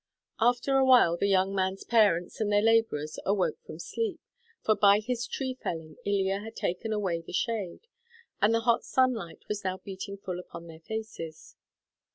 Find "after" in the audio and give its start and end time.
0.39-0.77